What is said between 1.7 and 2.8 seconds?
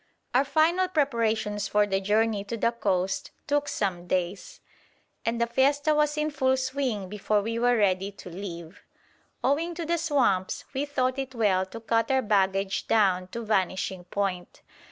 the journey to the